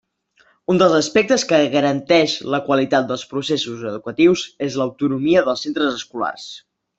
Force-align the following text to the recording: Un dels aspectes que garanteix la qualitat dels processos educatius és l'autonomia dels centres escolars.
Un 0.73 0.79
dels 0.83 0.93
aspectes 0.99 1.43
que 1.51 1.59
garanteix 1.75 2.33
la 2.55 2.61
qualitat 2.69 3.11
dels 3.11 3.27
processos 3.35 3.85
educatius 3.91 4.47
és 4.69 4.79
l'autonomia 4.83 5.45
dels 5.51 5.67
centres 5.67 6.01
escolars. 6.01 6.49